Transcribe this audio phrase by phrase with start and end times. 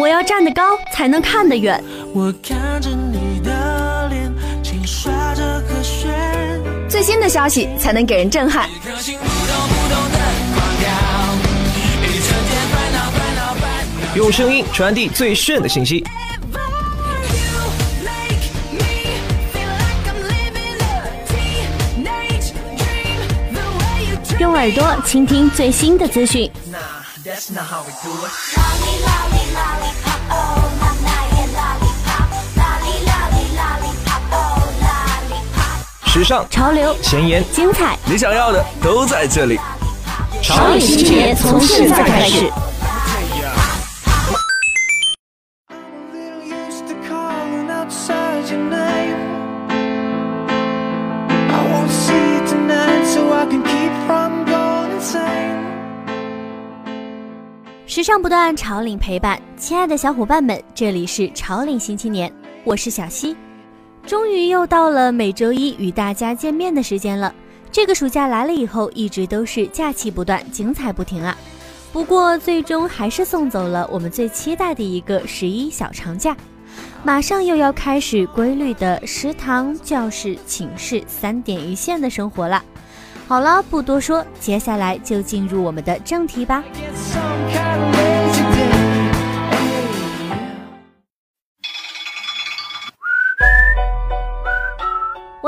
[0.00, 1.82] 我要站得高才能看得远。
[2.14, 4.32] 我看着你的脸，
[4.62, 8.70] 轻刷着和弦，最新的消息才能给人震撼。
[8.70, 9.34] 一颗心扑通
[9.68, 10.18] 扑通的
[10.54, 10.86] 狂跳，
[12.04, 13.68] 一整天烦恼烦恼烦
[14.00, 14.14] 恼。
[14.14, 15.96] 用声音传递最炫的信息。
[15.96, 16.04] You
[18.04, 18.38] make
[18.70, 19.18] me
[19.52, 23.18] feel like I'm living a teenage dream.
[23.52, 26.48] The way you treat 用耳朵倾听最新的资讯
[27.28, 30.48] that's not how we do it la li la li la lipao
[30.80, 30.90] la
[32.84, 34.44] li la li la lipao
[34.80, 34.96] la
[35.28, 35.66] lipa
[36.06, 39.60] 时尚潮流前沿精彩你想要的都在这里
[40.42, 42.50] 潮流新节从现在开始
[58.08, 62.32] 上不断，潮领陪伴，亲爱的小伙伴们，这里是潮领新青年，
[62.64, 63.36] 我是小溪。
[64.06, 67.34] 终于又到了每周一与大家见面的时间了。
[67.70, 71.36] 这个暑假来了以后，一直都是假期不断，精彩不停啊。
[71.92, 76.34] 不过最终还是送走了我们最期待的一个十一小长假，
[77.04, 82.64] 马上又要开始规律的食堂、教室、寝室三点一线的生活了。
[83.26, 86.64] 好了，不多说，接下来就进入我们的正题吧。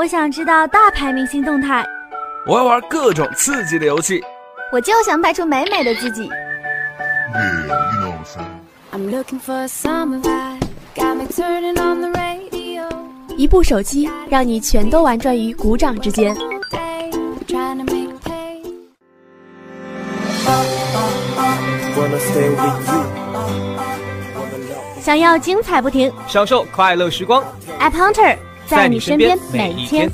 [0.01, 1.85] 我想知道大牌明星动态。
[2.47, 4.19] 我要玩各种刺激的游戏。
[4.71, 6.27] 我就想拍出美美的自己。
[13.37, 16.35] 一部手机让你全都玩转于鼓掌之间。
[24.99, 27.43] 想要精彩不停，享受快乐时光。
[27.77, 28.35] I Hunter。
[28.71, 30.09] 在你身边每一天。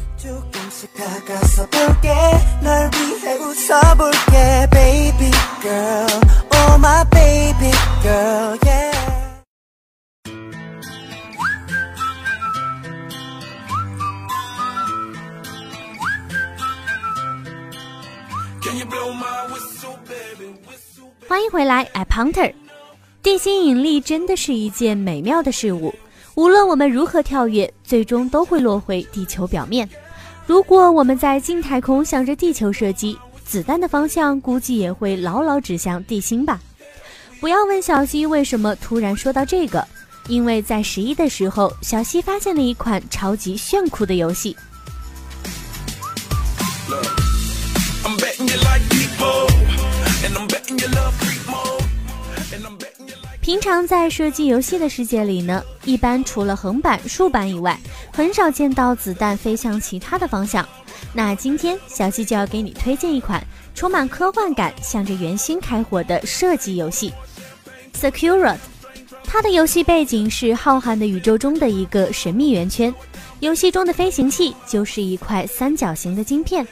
[21.28, 22.52] 欢迎回来，I Punter。
[23.22, 25.94] 地心引力真的是一件美妙的事物，
[26.38, 29.90] 无论我们如何跳跃，最终都会落回地球表面。
[30.46, 36.62] 如果我们在近太空向着地球射击，子弹的方向估计也会牢牢指向地心吧。
[37.40, 39.84] 不要问小溪为什么突然说到这个，
[40.28, 44.56] 因为在十一的时候，小溪发现了一款超级炫酷的游戏。
[53.48, 57.80] 平常在射击游戏的世界里呢，一般除了横版、竖版以外，
[58.12, 60.68] 很少见到子弹飞向其他的方向。
[61.14, 63.42] 那今天小七就要给你推荐一款
[63.74, 67.14] 充满科幻感、向着圆心开火的射击游戏
[67.98, 68.42] 《Secure》。
[69.24, 72.94] 它的游戏背景是浩瀚的宇宙中的一个神秘圆圈，
[73.40, 76.68] 游戏中的飞行器就是一块三角形的晶片。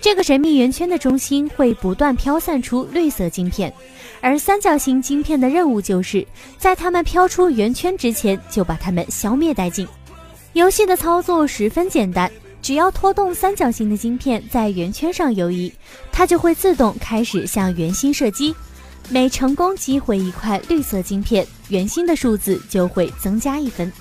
[0.00, 3.72] 这个神秘圆圈的中心会不断飘散出绿色晶片，
[4.22, 9.86] 而三角形晶片的任务就是在它们飘出圆圈之前就把它们消灭殆尽。
[10.54, 12.30] 游戏的操作十分简单，
[12.62, 15.70] 只要拖动三角形的晶片在圆圈上游移，
[16.10, 18.54] 它就会自动开始向圆心射击。
[19.10, 23.92] 每成功击毁一块绿色晶片，圆心的数字就会增加一分。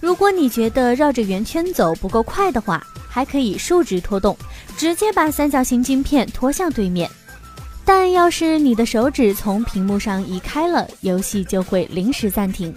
[0.00, 2.80] 如果你觉得绕着圆圈走不够快的话，
[3.16, 4.36] 还可以竖直拖动，
[4.76, 7.10] 直接把三角形晶片拖向对面。
[7.82, 12.74] 但要是你的手指从屏幕上移开了，游戏就会临时暂停。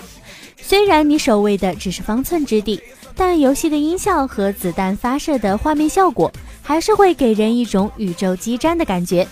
[0.55, 2.81] 虽然你守卫的只是方寸之地，
[3.17, 9.27] 但游戏的音效和子弹发射的画面效果，还是会给人一种宇宙激战的感觉。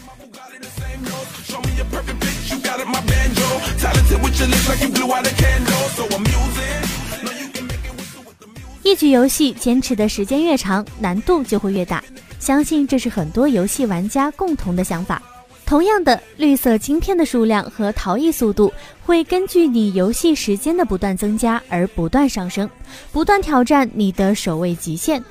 [8.87, 12.01] 一局游戏坚持的时间越长，难度就会越大。
[12.39, 15.21] 相信这是很多游戏玩家共同的想法。
[15.65, 18.71] 同样的，绿色晶片的数量和逃逸速度
[19.05, 22.69] 会根据你游戏时间的不断增加而不断上升，
[23.11, 25.21] 不断挑战你的守卫极限。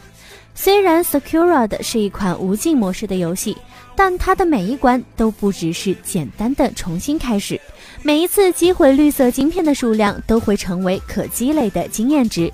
[0.55, 3.56] 虽然 Secured 是一款无尽模式的游戏，
[3.97, 7.58] 但它的每一关都不只是简单的重新开始，
[8.03, 12.53] 每一次击毁绿色晶片的数量都会成为可积累的经验值。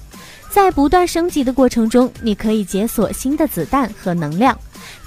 [0.53, 4.57] 在不断升级的过程中，你可以解锁新的子弹和能量，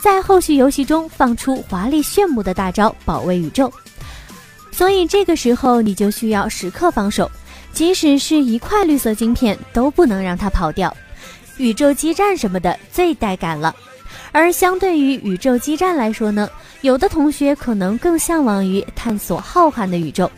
[0.02, 3.72] 在后续游戏中放出华丽炫目的大招，保卫宇宙。
[4.72, 7.30] 所以这个时候你就需要时刻防守，
[7.72, 10.92] 即使是一块绿色晶片都不能让它跑掉。
[11.58, 13.74] 宇宙基站什么的最带感了。
[14.32, 16.50] 而相对于宇宙基站来说呢，
[16.82, 20.30] 有的同学可能更向往于探索浩瀚的宇宙。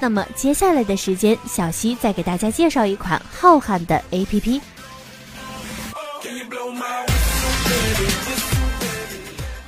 [0.00, 4.60] 那么接下来的时间，小溪再给大家介绍一款浩瀚的 APP。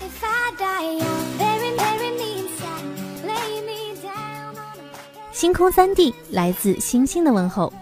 [0.01, 2.85] If I die young, bury, bury me inside,
[3.27, 7.73] lay me down on a 星空三 D 来自星星的问候。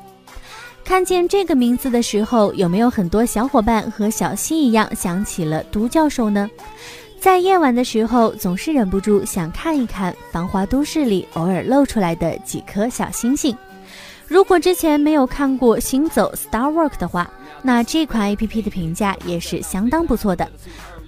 [0.84, 6.48] 看见这个名字的时候，有没有很多小伙伴和小溪一样想起了都教授呢？
[7.20, 13.56] 在夜晚的时候，总是忍不住想看一看繁华都市里偶尔露出来的几颗小星星。
[14.28, 17.28] 如果之前没有看过《行走 Starwork》的话，
[17.60, 20.48] 那这款 APP 的评价也是相当不错的。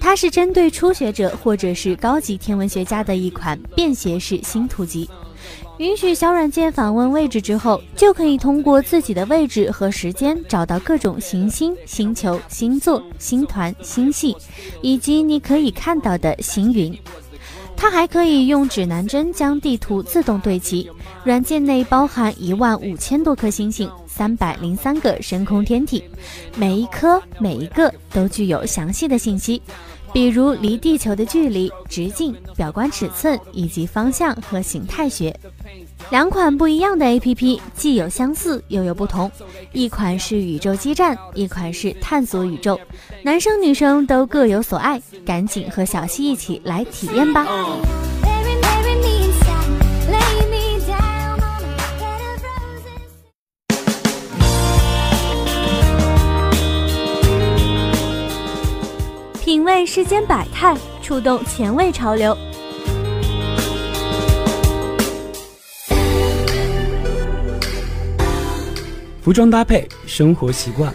[0.01, 5.09] 它是针对初学者或者是高级天文学家的一款便携式星图集。
[5.81, 14.37] 允许小软件访问位置之后，就可以通过自己的位置和时间找到各种行星、星球、星座、星团、星系，
[14.83, 16.95] 以及你可以看到的星云。
[17.75, 20.87] 它还可以用指南针将地图自动对齐。
[21.25, 26.05] 软件内包含一万五千多颗星星，三百零三个深空天体，
[26.57, 29.63] 每一颗每一个都具有详细的信息。
[30.13, 35.35] 比如离地球的距离、直径、表观尺寸以及方向和形态学。
[36.11, 39.31] 两款不一样的 APP 既有相似又有不同，
[39.73, 42.79] 一款是宇宙基站，一款是探索宇宙。
[43.23, 47.47] 男生女生都各有所爱，赶紧和小溪一起来体验吧！
[59.61, 62.35] 品味世间百态，触动前卫潮流。
[69.21, 70.95] 服装搭配、生活习惯，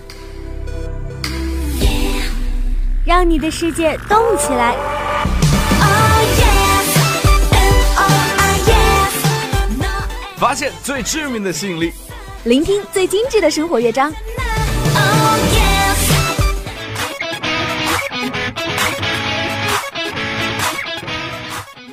[3.06, 4.72] 让你的世界动起来
[5.82, 6.00] ！Oh
[7.98, 9.20] oh ah
[10.38, 11.94] 发现最致命的吸引力，
[12.46, 14.12] 聆听最精致的生活乐章，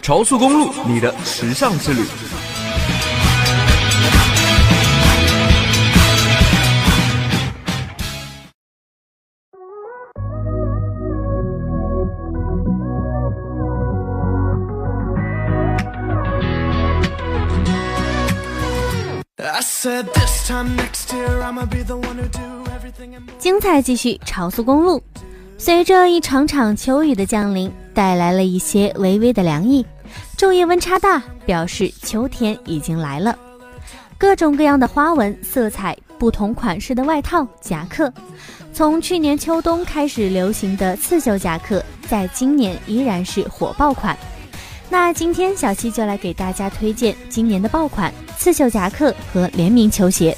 [0.02, 2.02] 潮速公路，你的时尚之旅。
[23.38, 25.00] 精彩继续，潮速公路。
[25.58, 29.86] 随着一场场秋雨的降临，带来了一些微微的凉意。
[30.36, 33.38] 昼夜温差大，表示秋天已经来了。
[34.18, 38.12] 各种各样的花纹、色彩、不同款式的外套、夹克，
[38.72, 44.16] 从去年秋冬开始流行的刺绣夹克，在今年依然是火爆款。
[44.88, 50.36] 那今天小七就来给大家推荐今年的爆款刺绣夹克和联名球鞋。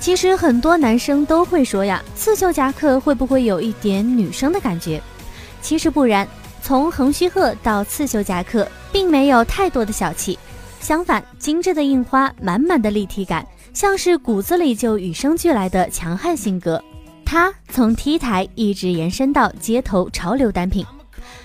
[0.00, 5.02] 其实很多男生都会说呀，刺绣夹克会不会有一点女生的感觉？
[5.60, 6.26] 其实不然，
[6.62, 10.38] 从横须贺到刺绣夹克，并没有太多的小气，
[10.80, 16.82] 相反，精致的印花，满满的立体感，像是骨子里就与生俱来的强悍性格。
[17.24, 20.86] 它从 T 台一直延伸到街头潮流单品。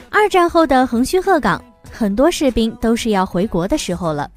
[0.10, 1.62] 二战后的横须贺港，
[1.92, 4.30] 很多士兵都是要回国的时候了，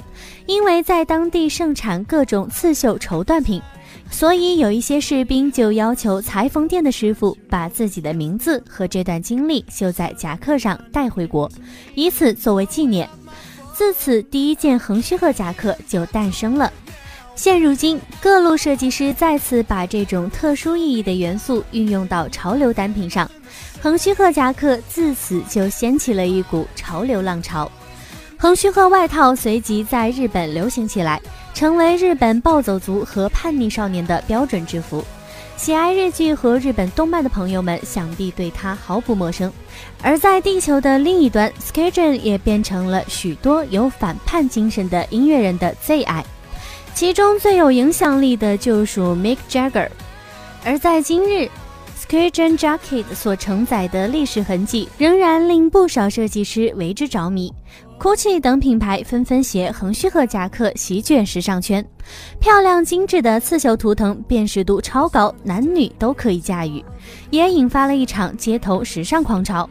[0.47, 3.63] 因为在当地盛产各种刺绣绸缎品。
[4.11, 11.51] 所以有一些士兵就要求裁缝店的师傅把自己的名字和这段经历绣在夹克上带回国，
[11.95, 13.09] 以此作为纪念。
[13.75, 16.73] 自此，第一件横须贺夹克就诞生了。
[17.35, 23.31] 现如今，各路设计师再次把这种特殊意义的元素运用到潮流单品上，
[23.83, 27.71] 横须贺夹克自此就掀起了一股潮流浪潮。
[28.39, 31.21] 横须贺外套随即在日本流行起来。
[31.57, 35.03] 成为日本暴走族和叛逆少年的标准制服。
[35.57, 39.51] 喜爱日剧和日本动漫的朋友们想必对它毫不陌生。
[40.03, 46.23] 而在地球的另一端 s k a t e r 也变成了许多有反叛精神的音乐人的最爱，
[46.93, 49.89] 其中最有影响力的就属 Mick Jagger。
[50.63, 51.49] 而在今日
[51.97, 57.51] s k a t e r Jacket 所承载的历史痕迹，仍然令不少设计师为之着迷。
[57.99, 61.83] ，GUCCI 等品牌纷纷携横须贺夹克席卷时尚圈，
[62.39, 66.85] 漂亮精致的刺绣图腾辨识度超高，男女都可以驾驭，
[67.31, 69.69] 也引发了一场街头时尚狂潮。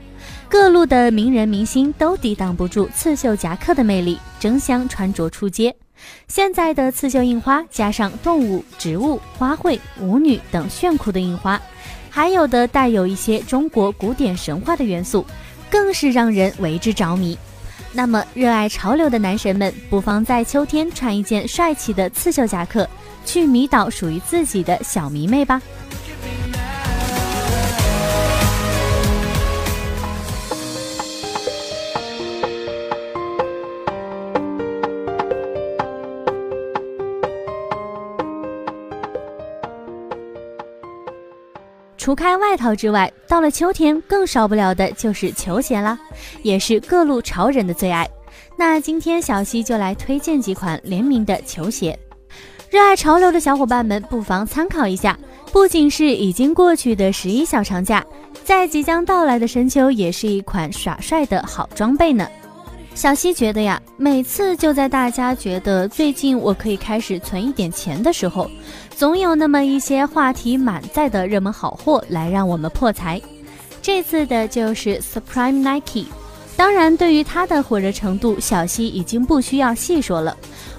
[0.50, 5.75] 各路的名人明星都抵挡不住刺绣夹克的魅力，争相穿着出街。
[6.27, 11.62] 现在的刺绣印花加上动物、植物、花卉、舞女等炫酷的印花，
[12.15, 15.25] 还有的带有一些中国古典神话的元素，
[15.69, 17.38] 更是让人为之着迷。
[17.91, 22.89] 那么，热爱潮流的男神们，不妨在秋天穿一件帅气的刺绣夹克，
[23.25, 25.62] 去迷倒属于自己的小迷妹吧。
[42.05, 45.97] 除开外套之外，到了秋天更少不了的就是球鞋啦，
[46.43, 48.07] 也是各路潮人的最爱。
[48.55, 51.97] 那今天小溪就来推荐几款联名的球鞋，
[52.69, 55.17] 热爱潮流的小伙伴们不妨参考一下。
[55.51, 58.05] 不仅是已经过去的十一小长假，
[58.43, 62.27] 在即将到来的深秋，也是一款耍帅的好装备呢。
[62.96, 68.50] 小溪觉得呀，每次就在大家觉得最近我可以开始存一点钱的时候，
[68.96, 73.22] 总有那么一些话题满载的热门好货来让我们破财。
[73.82, 76.06] 这次的就是 Supreme Nike。
[76.56, 80.36] 当然，对于它的火热程度，小溪已经不需要细说了。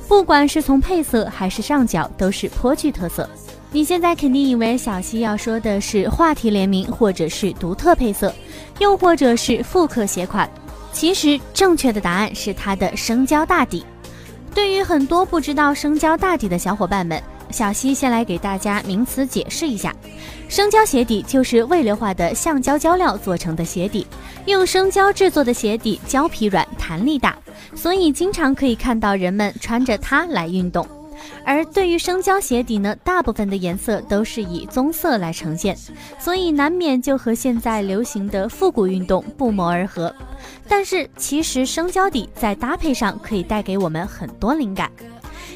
[0.08, 3.28] 不管是从配色还是上脚，都是颇具特色。
[3.70, 8.34] 你现在肯定以为小溪要说的是话题联名，或者是独特配色，
[8.78, 10.50] 又或者是复刻鞋款。
[10.96, 13.84] 其实正确的答案是它的生胶大底。
[14.54, 19.94] 对于很多不知道生胶大底的小伙伴们，小溪先来给大家名词解释一下：
[20.48, 24.06] 生胶鞋底就是未硫化的橡胶胶料做成的鞋底，
[24.46, 27.36] 用生胶制作的鞋底胶皮软、弹力大，
[27.74, 30.88] 所以经常可以看到人们穿着它来运动。
[31.44, 35.76] 而对于生胶鞋底呢，大部分的颜色都是以棕色来呈现，
[36.18, 40.14] 所以难免就和现在流行的复古运动不谋而合。
[40.68, 44.90] 但是其实生胶底在搭配上可以带给我们很多灵感，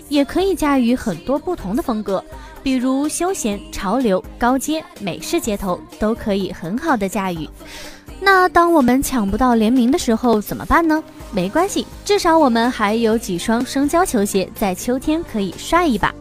[0.09, 2.25] 也可以驾驭很多不同的风格，
[2.63, 7.49] 比如休闲、潮流、高阶、美式街头都可以很好的驾驭。
[8.23, 11.03] 那当我们抢不到联名的时候怎么办呢？
[11.33, 16.15] 没关系，至少我们还有几双生胶球鞋，在秋天可以帅一把。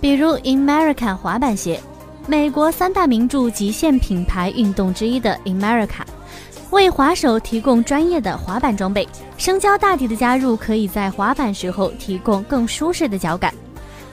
[0.00, 1.80] 比如 America 滑板鞋，
[2.26, 6.02] 美国三大名著极限品牌运动之一的 America，
[6.70, 9.08] 为滑手提供专业的滑板装备。
[9.38, 13.52] 生胶大底的加入，可以在滑板时候提供更舒适的脚感。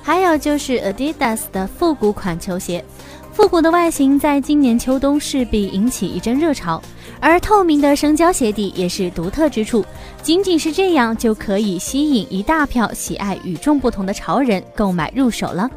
[0.02, 2.84] 还有就是 Adidas 的复古款球鞋，
[3.32, 6.82] 复古的外形在今年秋冬势必引起一阵热潮。
[7.24, 9.86] 而透明的生胶鞋底也是独特之处，
[10.22, 15.70] 仅仅是这样就可以吸引一大票喜爱与众不同的潮人购买入手了。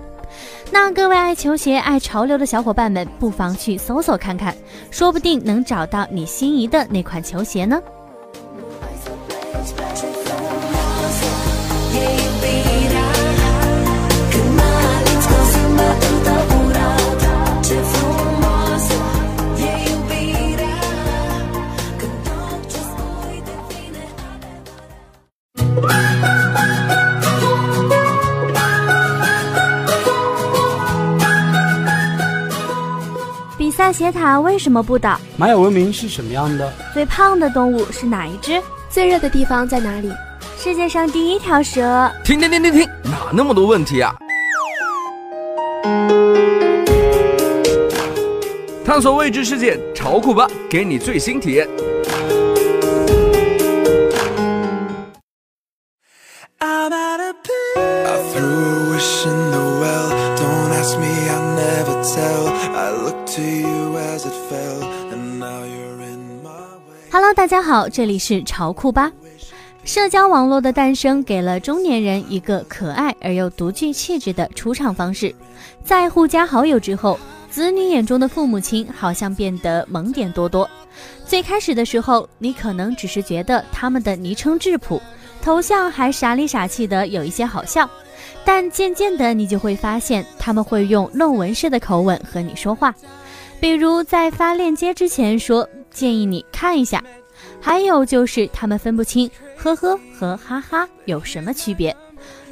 [0.72, 4.56] 那各位爱球鞋、爱潮流的小伙伴们，不妨去搜索看看，
[4.90, 7.80] 说不定能找到你心仪的那款球鞋呢。
[33.86, 35.16] 比萨斜塔为什么不倒？
[35.36, 36.72] 玛雅文明是什么样的？
[36.92, 38.60] 最胖的动物是哪一只？
[38.90, 40.10] 最热的地方在哪里？
[40.58, 42.10] 世界上第一条蛇。
[42.24, 44.12] 停停停停停，哪那么多问题啊？
[48.84, 51.68] 探索未知世界，潮酷吧，给你最新体验。
[67.46, 69.12] 大家好，这里是潮酷吧。
[69.84, 75.32] 社交网络的诞生，给了中年人一个可爱而又独具气质的出场方式。
[75.84, 77.16] 在互加好友之后，
[77.48, 80.68] 子女眼中的父母亲好像变得萌点多多。
[81.24, 85.00] 最开始的时候，你可能只是觉得他们的昵称质朴，
[85.40, 87.88] 头像还傻里傻气的，有一些好笑。
[88.44, 92.92] 但渐渐的，你就会发现他们会用论文式的口吻和你说话，
[93.60, 97.00] 比如在发链接之前说建议你看一下。
[97.66, 101.94] 还有就是他们分不清呵呵和哈哈有什么区别，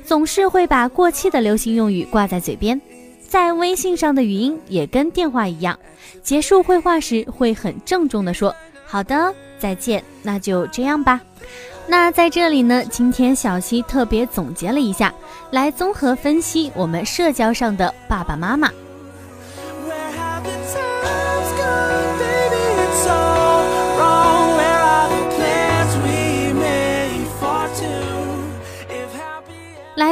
[0.04, 2.78] 总是会把过气的流行用语挂在嘴边。
[3.20, 5.78] 在微信上的语音也跟电话一样，
[6.20, 8.52] 结束会话时会很郑重地说
[8.84, 11.20] ：“好的，再见，那就这样吧。”
[11.86, 15.14] 那在这里呢，今天小溪特别总结了一下，
[15.52, 18.68] 来综合分析我们社交上的爸爸妈妈。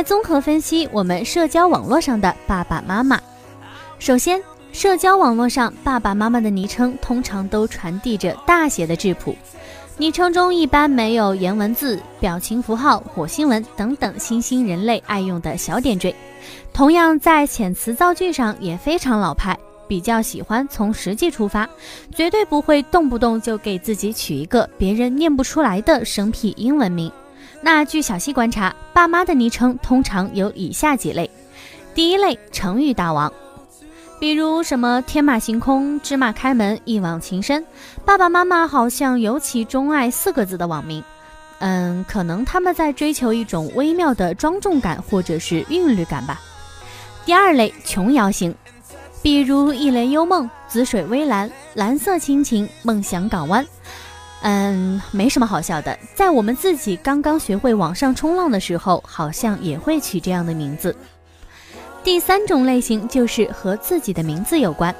[0.02, 3.20] 综合分析我们社交网络上的爸爸妈妈。
[3.98, 4.40] 首先，
[4.72, 9.36] 社交网络上爸爸妈妈的昵称通常都传递着大写的质朴，
[9.96, 16.14] 昵称中一般没有颜文字、表情符号、火星文等等新兴人类爱用的小点缀。
[16.72, 19.56] 同样，在遣词造句上也非常老派，
[19.86, 21.68] 比较喜欢从实际出发，
[22.14, 27.12] 绝对不会动不动就给自己取一个别人念不出来的生僻英文名。
[27.64, 31.30] 那据小溪观察，爸妈的昵称通常有以下几类：
[31.94, 33.32] 第一类，成语大王，
[34.18, 37.64] 比如什么天马行空、芝麻开门、一往情深，
[38.04, 41.02] 爸爸妈妈好像尤其钟爱四个字的网名。
[41.60, 46.40] 嗯，可能他们在追求一种微妙的庄重感或者是韵律感吧。
[47.24, 48.52] 第二类，琼瑶型，
[49.22, 53.64] 比如一帘幽梦、紫水微澜、蓝色亲情、梦想港湾。
[54.42, 55.96] 嗯，没什么好笑的。
[56.14, 60.94] 在我们自己刚刚学会网上冲浪的时候，好像也会取这样的名字。
[62.02, 64.92] 第三种类型就是和自己的名字有关。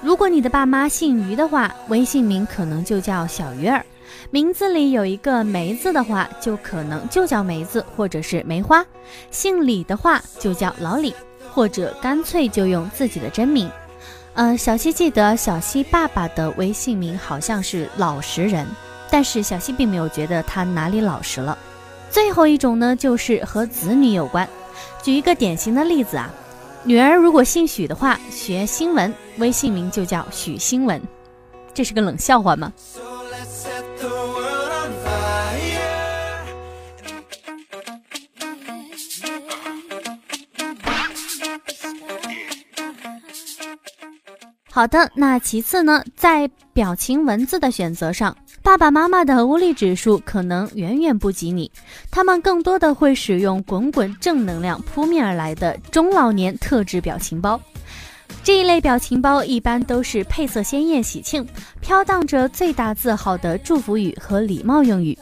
[0.00, 3.82] 如果你的爸妈姓于的话，微信名可能就叫小鱼儿；
[4.30, 8.82] 名字里有一个梅字的话，就可能就叫梅子或者是梅花；
[9.30, 11.14] 姓李的话就叫老李，
[11.52, 13.70] 或者干脆就用自己的真名。
[14.36, 18.66] 嗯，小西记得小西爸爸的微信名好像是老实人，
[19.08, 21.56] 但是小西并没有觉得他哪里老实了。
[22.10, 24.48] 最后一种呢，就是和子女有关。
[25.02, 26.28] 举一个典型的例子啊，
[26.82, 31.00] 女儿如果姓许的话，学新闻，微信名就叫许新闻，
[31.72, 32.72] 这是个冷笑话吗？
[44.74, 51.70] 好的，那其次呢，在表情文字的选择上，爸爸妈妈的无力指数可能远远不及你，
[52.10, 57.60] 他们更多的会使用滚滚正能量扑面而来的中老年特制表情包。
[58.42, 61.46] 这一类表情包一般都是配色鲜艳、喜庆，
[61.80, 65.16] 飘荡着最大字号的祝福语和礼貌用语。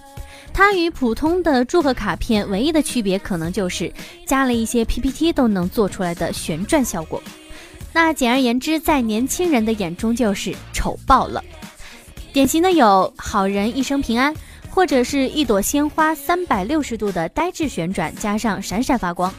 [0.55, 3.93] 它与普通的祝贺卡片唯一的区别，可能就是
[4.27, 7.23] 加了一些 PPT 都能做出来的旋转效果。
[7.93, 11.43] 那简而言之，在年轻人的眼中就是丑爆了。
[12.33, 14.35] 典型的有“好人一生平安”，
[14.71, 19.33] 或者是一朵鲜花三百六十度的呆滞旋转，加上闪闪发光。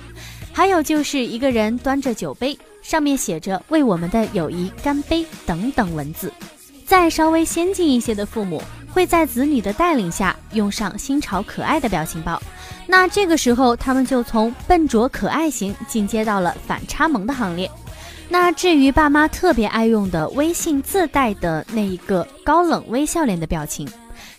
[0.52, 6.32] 还有就是一个人端着酒杯，上面写着“为我们的友谊干杯”等等文字。
[6.86, 8.62] 再稍微先进一些的父母，
[8.92, 12.40] 会在子女的带领下用上新潮可爱的表情包。
[12.86, 17.68] 那这个时候，他们就从笨拙可爱型进阶到了反差萌的行列。
[18.30, 23.88] 那至于爸妈特别爱用的微信自带的那一个高冷微笑脸的表情，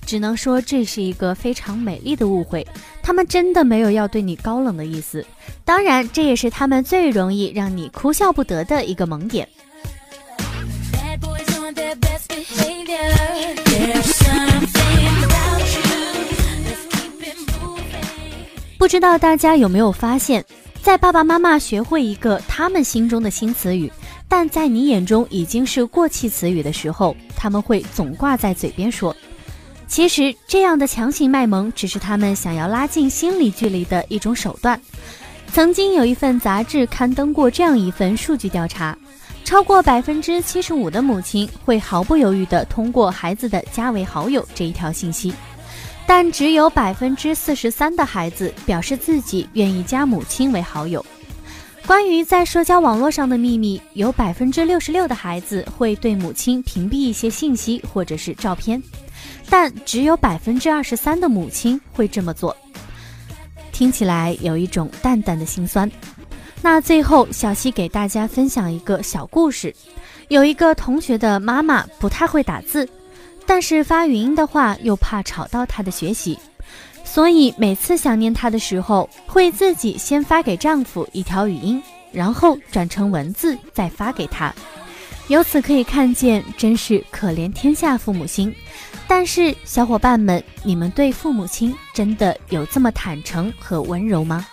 [0.04, 2.66] 只能说这是一个非常美丽的误会。
[3.02, 5.24] 他们真的没有要对你高冷的意思，
[5.64, 9.48] 当然这也是他们最容易让你哭笑不得的一个萌点。
[18.76, 20.44] 不知道大家有没有发现，
[20.84, 23.90] 在爸爸妈妈学会一个他们心中的新词语，
[24.28, 29.16] 但在你眼中已经是过气词语的时候，他们会总挂在嘴边说。
[29.88, 34.78] 其实，这样的强行卖萌只是他们想要拉近心理距离的一种手段。
[35.54, 38.94] 曾经有一份杂志刊登过这样一份数据调查，
[39.42, 45.32] 超过百分之七十五的母亲会毫不犹豫地通过孩子的加为好友这一条信息。
[46.06, 51.04] 但只有百分之四十三的孩子表示自己愿意加母亲为好友。
[51.86, 58.82] 关于在社交网络上的秘密，有百分之六十六的孩子会对母亲屏蔽一些信息或者是照片，
[59.50, 62.56] 但只有百分之二十三的母亲会这么做。
[63.72, 65.90] 听起来有一种淡淡的心酸。
[66.62, 69.74] 那最后，小溪给大家分享一个小故事：
[70.28, 72.88] 有一个同学的妈妈不太会打字。
[73.46, 76.38] 但是发语音的话又怕吵到她的学习，
[77.04, 84.54] 所以每次想念她的时候，会自己先发给丈夫一条语音，然后转成文字再发给他。
[85.28, 88.54] 由此可以看见，真是可怜天下父母心。
[89.06, 94.46] 但是小伙伴们，你们对父母亲真的有这么坦诚和温柔吗？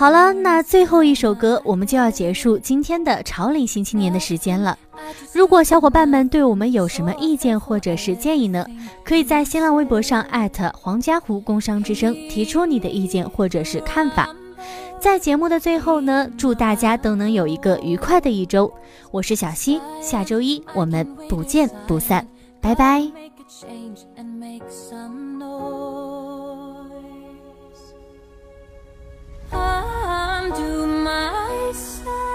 [0.00, 4.78] 好了，那最后一首歌，我们就要结束今天的潮领新青年的时间了。
[5.30, 8.64] 如果小伙伴们对我们有什么意见或者是建议呢？
[9.04, 14.34] 可以在新浪微博上艾特黄家湖工商之声提出你的意见或者是看法。
[14.98, 18.72] 在节目的最后呢，祝大家都能有一个愉快的一周。
[19.10, 22.26] 我是小溪，下周一我们不见不散，
[22.58, 23.06] 拜拜。
[30.40, 32.29] come to my side.